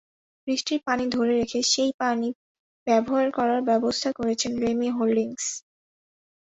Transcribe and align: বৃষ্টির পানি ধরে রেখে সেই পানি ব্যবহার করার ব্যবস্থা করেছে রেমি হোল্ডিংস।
বৃষ্টির 0.47 0.79
পানি 0.87 1.05
ধরে 1.07 1.33
রেখে 1.39 1.59
সেই 1.71 1.91
পানি 1.99 2.29
ব্যবহার 2.87 3.27
করার 3.37 3.61
ব্যবস্থা 3.69 4.09
করেছে 4.17 4.47
রেমি 4.61 4.89
হোল্ডিংস। 4.91 5.45